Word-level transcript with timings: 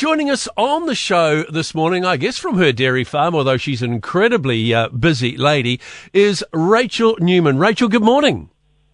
joining 0.00 0.30
us 0.30 0.48
on 0.56 0.86
the 0.86 0.94
show 0.94 1.42
this 1.50 1.74
morning, 1.74 2.06
I 2.06 2.16
guess 2.16 2.38
from 2.38 2.56
her 2.56 2.72
dairy 2.72 3.04
farm, 3.04 3.34
although 3.34 3.58
she's 3.58 3.82
an 3.82 3.92
incredibly 3.92 4.72
uh, 4.72 4.88
busy 4.88 5.36
lady, 5.36 5.78
is 6.14 6.42
Rachel 6.54 7.16
Numan. 7.16 7.60
Rachel, 7.60 7.86
good 7.86 8.02
morning. 8.02 8.48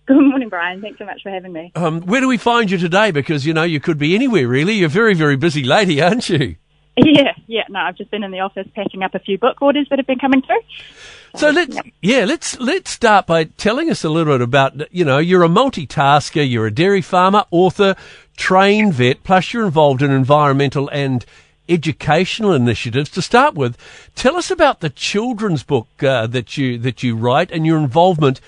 Good 0.06 0.20
morning, 0.20 0.48
Brian. 0.48 0.80
Thanks 0.80 0.98
so 0.98 1.04
much 1.04 1.22
for 1.22 1.30
having 1.30 1.52
me. 1.52 1.70
Um, 1.76 2.00
where 2.00 2.20
do 2.20 2.26
we 2.26 2.38
find 2.38 2.72
you 2.72 2.76
today? 2.76 3.12
Because, 3.12 3.46
you 3.46 3.54
know, 3.54 3.62
you 3.62 3.78
could 3.78 3.98
be 3.98 4.16
anywhere, 4.16 4.48
really. 4.48 4.72
You're 4.72 4.86
a 4.86 4.90
very, 4.90 5.14
very 5.14 5.36
busy 5.36 5.62
lady, 5.62 6.02
aren't 6.02 6.28
you? 6.28 6.56
Yeah, 6.96 7.34
yeah. 7.46 7.62
No, 7.68 7.78
I've 7.78 7.96
just 7.96 8.10
been 8.10 8.24
in 8.24 8.32
the 8.32 8.40
office 8.40 8.66
packing 8.74 9.04
up 9.04 9.14
a 9.14 9.20
few 9.20 9.38
book 9.38 9.62
orders 9.62 9.86
that 9.90 10.00
have 10.00 10.08
been 10.08 10.18
coming 10.18 10.42
through. 10.42 10.62
So 11.36 11.50
let's 11.50 11.76
yeah, 12.00 12.24
let's 12.24 12.58
let's 12.58 12.90
start 12.90 13.26
by 13.26 13.44
telling 13.44 13.90
us 13.90 14.02
a 14.04 14.08
little 14.08 14.32
bit 14.32 14.40
about 14.40 14.94
you 14.94 15.04
know 15.04 15.18
you're 15.18 15.42
a 15.42 15.48
multitasker, 15.48 16.50
you're 16.50 16.66
a 16.66 16.70
dairy 16.70 17.02
farmer, 17.02 17.44
author, 17.50 17.94
trained 18.36 18.94
vet, 18.94 19.24
plus 19.24 19.52
you're 19.52 19.64
involved 19.64 20.02
in 20.02 20.10
environmental 20.10 20.88
and 20.88 21.24
educational 21.68 22.52
initiatives. 22.52 23.10
To 23.10 23.22
start 23.22 23.54
with, 23.54 23.76
tell 24.14 24.36
us 24.36 24.50
about 24.50 24.80
the 24.80 24.90
children's 24.90 25.62
book 25.62 25.88
uh, 26.02 26.26
that 26.28 26.56
you 26.56 26.78
that 26.78 27.02
you 27.02 27.16
write 27.16 27.50
and 27.50 27.66
your 27.66 27.78
involvement 27.78 28.40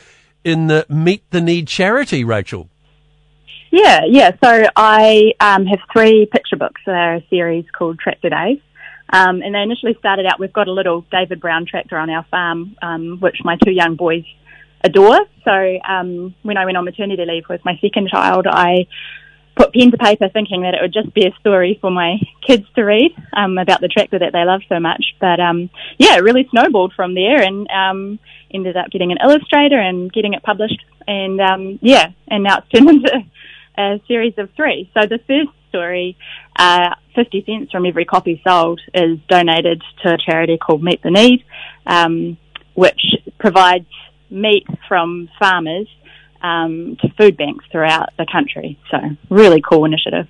in 0.45 0.69
the 0.69 0.87
Meet 0.89 1.31
the 1.31 1.41
Need 1.41 1.69
charity, 1.69 2.25
Rachel. 2.25 2.69
Yeah, 3.71 4.03
yeah. 4.07 4.33
So 4.43 4.67
I 4.77 5.33
um, 5.41 5.67
have 5.67 5.81
three 5.93 6.27
picture 6.31 6.57
books 6.57 6.81
that 6.87 6.95
are 6.95 7.15
a 7.17 7.27
series 7.29 7.67
called 7.77 7.99
Tractor 7.99 8.31
Days. 8.31 8.61
Um, 9.11 9.41
and 9.43 9.55
they 9.55 9.61
initially 9.61 9.97
started 9.99 10.27
out, 10.27 10.39
we've 10.39 10.53
got 10.53 10.69
a 10.69 10.73
little 10.73 11.03
David 11.11 11.41
Brown 11.41 11.65
tractor 11.67 11.97
on 11.97 12.11
our 12.11 12.25
farm, 12.31 12.77
um, 12.83 13.19
which 13.21 13.39
my 13.43 13.57
two 13.65 13.71
young 13.71 13.97
boys 13.97 14.25
adore. 14.83 15.21
So 15.45 15.79
um, 15.87 16.35
when 16.43 16.57
I 16.57 16.65
went 16.67 16.77
on 16.77 16.85
maternity 16.85 17.25
leave 17.27 17.45
with 17.49 17.65
my 17.65 17.79
second 17.81 18.09
child, 18.09 18.47
I 18.47 18.87
put 19.59 19.75
pen 19.75 19.91
to 19.91 19.99
paper 19.99 20.29
thinking 20.29 20.63
that 20.63 20.75
it 20.75 20.81
would 20.81 20.93
just 20.93 21.13
be 21.13 21.27
a 21.27 21.35
story 21.41 21.79
for 21.81 21.91
my 21.91 22.17
kids 22.47 22.65
to 22.77 22.85
read 22.85 23.13
um, 23.33 23.59
about 23.59 23.81
the 23.81 23.89
tractor 23.89 24.19
that 24.19 24.33
they 24.33 24.45
love 24.45 24.63
so 24.69 24.79
much. 24.79 25.05
But 25.21 25.41
um, 25.41 25.69
yeah, 25.99 26.17
it 26.17 26.23
really 26.23 26.47
snowballed 26.51 26.93
from 26.95 27.15
there 27.15 27.43
and 27.43 27.69
um, 27.69 28.19
ended 28.53 28.77
up 28.77 28.91
getting 28.91 29.11
an 29.11 29.19
illustrator 29.23 29.79
and 29.79 30.13
getting 30.13 30.35
it 30.35 30.43
published. 30.45 30.83
And 31.07 31.41
um, 31.41 31.79
yeah, 31.83 32.13
and 32.29 32.45
now 32.45 32.59
it's 32.59 32.69
turned 32.73 32.89
into 32.89 33.25
a 33.77 34.01
series 34.07 34.35
of 34.39 34.51
three. 34.55 34.91
So 34.95 35.07
the 35.07 35.19
first 35.27 35.51
story, 35.69 36.17
uh, 36.57 36.95
50 37.17 37.45
cents 37.45 37.73
from 37.73 37.85
every 37.85 38.05
copy 38.05 38.41
sold 38.47 38.81
is 38.95 39.19
donated 39.29 39.83
to 40.03 40.15
a 40.15 40.19
charity 40.19 40.57
called 40.57 40.83
Meet 40.83 41.03
the 41.03 41.11
Need, 41.11 41.45
um, 41.85 42.39
which 42.75 43.17
provides 43.39 43.87
meat 44.31 44.67
from 44.87 45.29
farmers 45.39 45.89
um, 46.43 46.97
to 47.01 47.09
food 47.17 47.37
banks 47.37 47.65
throughout 47.71 48.11
the 48.17 48.27
country. 48.31 48.79
So 48.91 48.99
really 49.31 49.61
cool 49.61 49.85
initiative. 49.85 50.27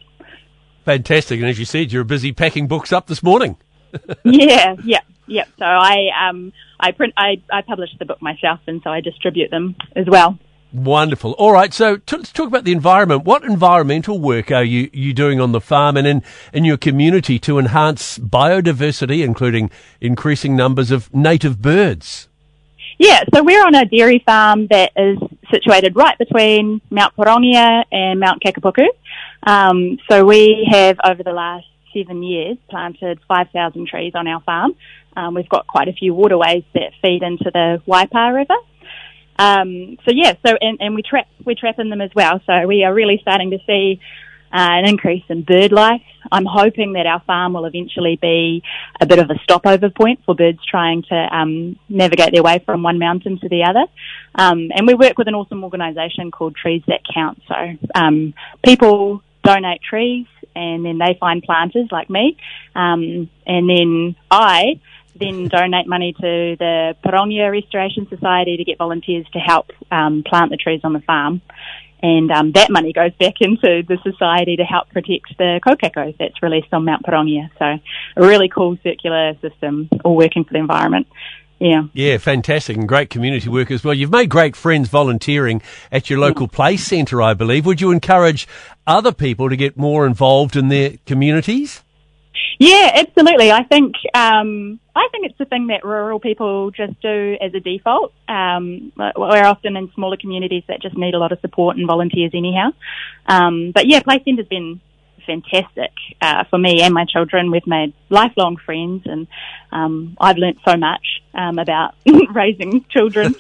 Fantastic. 0.85 1.41
And 1.41 1.49
as 1.49 1.59
you 1.59 1.65
said, 1.65 1.93
you're 1.93 2.05
busy 2.05 2.33
packing 2.33 2.67
books 2.67 2.93
up 2.93 3.07
this 3.07 3.23
morning. 3.23 3.57
yeah, 4.25 4.75
yeah, 4.85 5.01
yeah. 5.27 5.45
So 5.59 5.65
I, 5.65 6.09
um, 6.29 6.53
I 6.81 6.93
print, 6.93 7.15
I, 7.17 7.43
I 7.53 7.63
publish 7.63 7.91
the 7.99 8.05
book 8.05 8.23
myself 8.23 8.61
and 8.67 8.81
so 8.83 8.91
I 8.91 9.01
distribute 9.01 9.51
them 9.51 9.77
as 9.95 10.07
well. 10.07 10.39
Wonderful. 10.73 11.33
All 11.33 11.53
right, 11.53 11.73
so 11.73 11.97
t- 11.97 12.17
let's 12.17 12.31
talk 12.31 12.47
about 12.47 12.65
the 12.65 12.73
environment. 12.73 13.25
What 13.25 13.43
environmental 13.43 14.19
work 14.19 14.51
are 14.51 14.65
you, 14.65 14.91
you 14.93 15.15
doing 15.15 15.41
on 15.41 15.53
the 15.53 15.63
farm 15.63 15.97
and 15.97 16.07
in, 16.07 16.23
in 16.53 16.67
your 16.67 16.77
community 16.77 17.39
to 17.41 17.59
enhance 17.59 18.19
biodiversity, 18.19 19.25
including 19.25 19.71
increasing 20.03 20.57
numbers 20.57 20.91
of 20.91 21.13
native 21.15 21.63
birds? 21.63 22.29
Yeah, 22.99 23.23
so 23.33 23.43
we're 23.43 23.65
on 23.65 23.75
a 23.75 23.87
dairy 23.87 24.23
farm 24.27 24.67
that 24.67 24.93
is 24.97 25.19
situated 25.51 25.97
right 25.97 26.17
between 26.19 26.81
Mount 26.91 27.15
Pirongia 27.17 27.85
and 27.91 28.21
Mount 28.21 28.43
Kakepuku. 28.43 28.87
Um, 29.43 29.99
so 30.11 30.25
we 30.25 30.69
have, 30.71 30.99
over 31.05 31.23
the 31.23 31.33
last 31.33 31.67
seven 31.93 32.23
years, 32.23 32.57
planted 32.69 33.21
5,000 33.29 33.89
trees 33.89 34.13
on 34.15 34.27
our 34.27 34.41
farm. 34.43 34.75
Um, 35.17 35.35
we've 35.35 35.49
got 35.49 35.67
quite 35.67 35.89
a 35.89 35.93
few 35.93 36.15
waterways 36.15 36.65
that 36.75 36.93
feed 37.03 37.23
into 37.23 37.51
the 37.53 37.83
Waipa 37.87 38.35
River. 38.35 38.55
Um, 39.39 39.99
so 40.05 40.13
yeah, 40.13 40.35
so 40.45 40.57
and, 40.61 40.79
and 40.81 40.95
we 40.97 41.03
trap 41.03 41.29
we 41.45 41.55
trap 41.55 41.79
in 41.79 41.91
them 41.91 42.01
as 42.01 42.11
well. 42.15 42.41
So 42.45 42.67
we 42.67 42.83
are 42.83 42.93
really 42.93 43.19
starting 43.23 43.51
to 43.53 43.59
see 43.67 44.01
an 44.53 44.87
increase 44.87 45.25
in 45.29 45.43
bird 45.43 45.73
life. 45.73 46.03
I'm 46.31 46.45
hoping 46.45 46.93
that 46.95 47.07
our 47.07 47.21
farm 47.21 47.55
will 47.55 47.65
eventually 47.65 48.19
be 48.21 48.63
a 49.01 49.07
bit 49.07 49.19
of 49.19 49.31
a 49.31 49.39
stopover 49.43 49.91
point 49.91 50.21
for 50.25 50.35
birds 50.35 50.59
trying 50.65 51.03
to 51.05 51.15
um, 51.15 51.79
navigate 51.89 52.33
their 52.33 52.43
way 52.43 52.63
from 52.65 52.83
one 52.83 52.99
mountain 52.99 53.39
to 53.41 53.49
the 53.49 53.65
other. 53.65 53.85
Um, 54.35 54.71
and 54.75 54.87
we 54.87 54.95
work 54.95 55.17
with 55.19 55.29
an 55.29 55.35
awesome 55.35 55.65
organisation 55.65 56.31
called 56.31 56.57
Trees 56.57 56.83
That 56.87 57.01
Count. 57.13 57.41
So 57.49 57.55
um, 57.95 58.35
people 58.65 59.23
donate 59.43 59.81
trees, 59.83 60.27
and 60.55 60.85
then 60.85 60.99
they 60.99 61.17
find 61.19 61.43
planters 61.43 61.89
like 61.91 62.11
me, 62.11 62.37
um, 62.75 63.31
and 63.47 63.69
then 63.69 64.17
I 64.31 64.81
then 65.19 65.49
donate 65.49 65.87
money 65.87 66.13
to 66.13 66.57
the 66.59 66.97
Pirongia 67.05 67.51
Restoration 67.51 68.07
Society 68.09 68.57
to 68.57 68.65
get 68.65 68.79
volunteers 68.79 69.27
to 69.33 69.39
help 69.39 69.71
um, 69.91 70.23
plant 70.25 70.51
the 70.51 70.57
trees 70.57 70.81
on 70.85 70.93
the 70.93 71.01
farm. 71.01 71.41
And 72.03 72.31
um, 72.31 72.53
that 72.53 72.71
money 72.71 72.93
goes 72.93 73.13
back 73.19 73.35
into 73.41 73.83
the 73.87 73.99
society 74.05 74.57
to 74.57 74.65
help 74.65 74.89
protect 74.91 75.37
the 75.37 75.61
kokako 75.67 76.17
that's 76.17 76.43
released 76.43 76.73
on 76.73 76.85
Mount 76.85 77.05
Pirongia. 77.05 77.51
So 77.59 77.65
a 77.65 78.27
really 78.27 78.49
cool 78.49 78.79
circular 78.83 79.35
system, 79.41 79.89
all 80.05 80.17
working 80.17 80.45
for 80.45 80.53
the 80.53 80.61
environment. 80.61 81.09
Yeah. 81.59 81.85
Yeah, 81.93 82.19
fantastic 82.19 82.77
and 82.77 82.87
great 82.87 83.11
community 83.11 83.49
work 83.49 83.71
as 83.71 83.83
well. 83.83 83.95
You've 83.95 84.13
made 84.13 84.31
great 84.31 84.55
friends 84.55 84.89
volunteering 84.89 85.61
at 85.91 86.09
your 86.09 86.21
local 86.21 86.47
play 86.47 86.77
centre, 86.77 87.21
I 87.21 87.35
believe. 87.35 87.67
Would 87.67 87.81
you 87.81 87.91
encourage 87.91 88.47
other 88.87 89.13
people 89.13 89.51
to 89.51 89.57
get 89.57 89.77
more 89.77 90.07
involved 90.07 90.55
in 90.55 90.69
their 90.69 90.95
communities? 91.05 91.83
Yeah, 92.59 92.91
absolutely. 92.95 93.53
I 93.53 93.63
think 93.63 93.95
um, 94.15 94.81
I 94.95 95.09
think 95.13 95.27
it's 95.27 95.41
a 95.41 95.45
thing 95.45 95.69
that 95.69 95.85
rural 95.85 96.19
people 96.19 96.71
just 96.71 97.01
do 97.01 97.37
as 97.41 97.55
a 97.55 97.61
default. 97.61 98.13
Um, 98.29 98.93
we're 98.97 99.45
often 99.45 99.77
in 99.77 99.91
smaller 99.95 100.17
communities 100.17 100.65
that 100.69 100.83
just 100.83 100.97
need 100.97 101.15
a 101.15 101.19
lot 101.19 101.33
of 101.33 101.41
support 101.41 101.77
and 101.77 101.87
volunteers 101.87 102.33
anyhow. 102.35 102.71
Um, 103.27 103.71
but 103.73 103.87
yeah, 103.87 104.01
Play 104.03 104.23
Centre's 104.25 104.49
been 104.49 104.81
fantastic 105.29 105.93
uh, 106.21 106.45
for 106.51 106.59
me 106.59 106.83
and 106.83 106.93
my 106.93 107.05
children. 107.05 107.51
We've 107.51 107.67
made 107.67 107.93
lifelong 108.09 108.57
friends, 108.57 109.03
and 109.05 109.29
um, 109.71 110.17
I've 110.21 110.39
learnt 110.39 110.59
so 110.67 110.77
much 110.77 111.23
um, 111.35 111.59
about 111.59 111.95
raising 112.33 112.85
children 112.89 113.37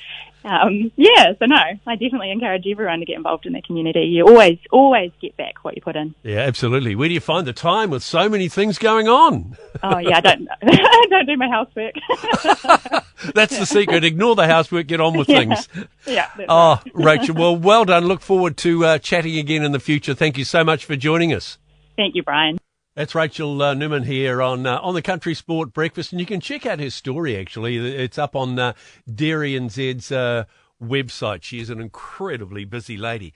um, 0.48 0.90
yeah, 0.96 1.32
so 1.38 1.46
no, 1.46 1.56
I 1.56 1.94
definitely 1.96 2.30
encourage 2.30 2.64
everyone 2.66 3.00
to 3.00 3.06
get 3.06 3.16
involved 3.16 3.46
in 3.46 3.52
the 3.52 3.62
community. 3.62 4.00
You 4.00 4.26
always, 4.26 4.58
always 4.70 5.12
get 5.20 5.36
back 5.36 5.64
what 5.64 5.76
you 5.76 5.82
put 5.82 5.96
in. 5.96 6.14
Yeah, 6.22 6.40
absolutely. 6.40 6.94
Where 6.94 7.08
do 7.08 7.14
you 7.14 7.20
find 7.20 7.46
the 7.46 7.52
time 7.52 7.90
with 7.90 8.02
so 8.02 8.28
many 8.28 8.48
things 8.48 8.78
going 8.78 9.08
on? 9.08 9.56
Oh 9.82 9.98
yeah, 9.98 10.16
I 10.16 10.20
don't, 10.20 10.48
I 10.62 11.06
don't 11.10 11.26
do 11.26 11.36
my 11.36 11.48
housework. 11.48 11.94
that's 13.34 13.58
the 13.58 13.66
secret. 13.66 14.04
Ignore 14.04 14.36
the 14.36 14.46
housework, 14.46 14.86
get 14.86 15.00
on 15.00 15.16
with 15.16 15.28
yeah. 15.28 15.38
things. 15.38 15.68
Yeah. 16.06 16.30
Oh, 16.48 16.80
Rachel, 16.94 17.34
well, 17.34 17.56
well 17.56 17.84
done. 17.84 18.06
Look 18.06 18.20
forward 18.20 18.56
to 18.58 18.84
uh, 18.84 18.98
chatting 18.98 19.36
again 19.38 19.62
in 19.62 19.72
the 19.72 19.80
future. 19.80 20.14
Thank 20.14 20.38
you 20.38 20.44
so 20.44 20.64
much 20.64 20.84
for 20.84 20.96
joining 20.96 21.32
us. 21.32 21.58
Thank 21.96 22.14
you, 22.14 22.22
Brian. 22.22 22.58
That's 22.98 23.14
Rachel 23.14 23.62
uh, 23.62 23.76
Numan 23.76 24.06
here 24.06 24.42
on 24.42 24.66
uh, 24.66 24.80
on 24.80 24.92
the 24.92 25.02
Country 25.02 25.32
Sport 25.32 25.72
Breakfast, 25.72 26.10
and 26.10 26.18
you 26.18 26.26
can 26.26 26.40
check 26.40 26.66
out 26.66 26.80
her 26.80 26.90
story. 26.90 27.36
Actually, 27.36 27.76
it's 27.76 28.18
up 28.18 28.34
on 28.34 28.58
uh, 28.58 28.72
Dairy 29.08 29.52
NZ's 29.52 30.10
uh, 30.10 30.46
website. 30.82 31.44
She 31.44 31.60
is 31.60 31.70
an 31.70 31.80
incredibly 31.80 32.64
busy 32.64 32.96
lady. 32.96 33.32